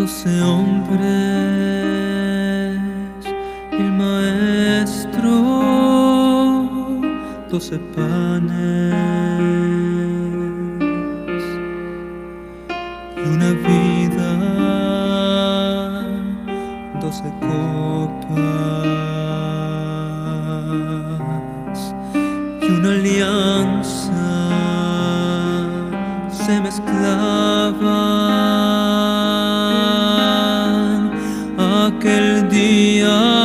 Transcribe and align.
doce 0.00 0.42
hombres, 0.42 1.02
el 3.70 3.92
maestro, 4.02 5.30
doce 7.50 7.78
panes 7.94 8.94
y 13.14 13.20
una 13.28 13.50
vida, 13.68 14.30
doce 17.02 17.28
copas 17.40 18.30
y 22.62 22.66
una 22.70 22.88
alianza 22.88 24.24
se 26.30 26.54
mezclaban 26.62 27.39
দিয়া 32.60 33.39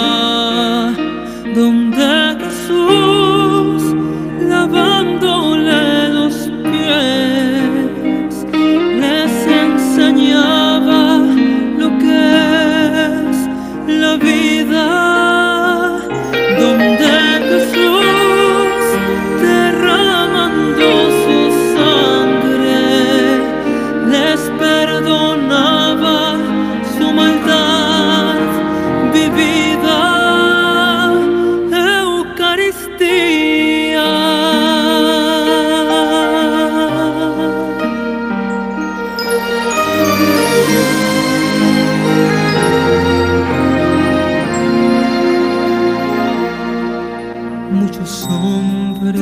muchos 47.76 48.28
hombres, 48.30 49.22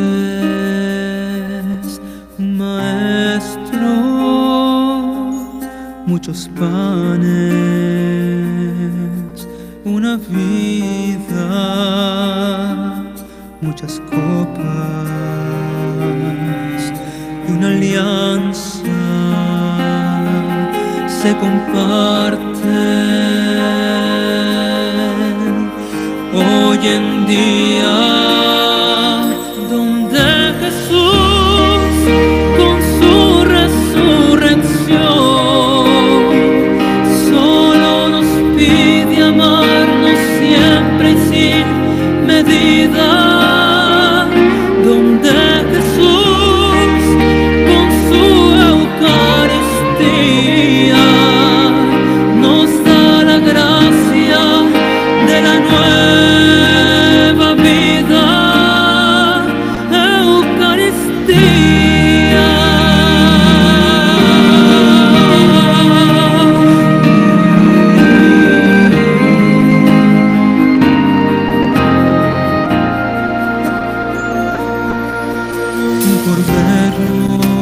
maestro, 2.37 3.89
muchos 6.05 6.49
panes, 6.59 7.33
una 9.83 10.17
vida, 10.17 11.49
muchas 13.61 13.99
copas 14.11 15.09
y 17.47 17.51
una 17.51 17.67
alianza 17.67 18.83
se 21.07 21.35
comparten. 21.37 22.53
Hoy 26.35 26.79
en 26.87 27.25
día 27.27 28.42
그대로 76.35 77.52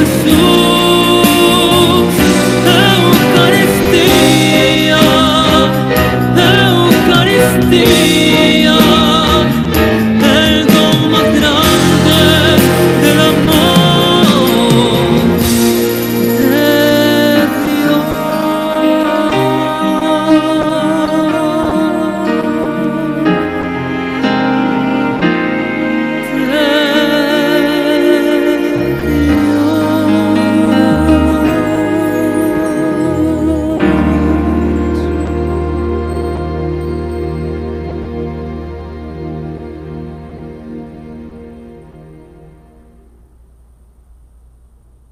the 0.00 0.49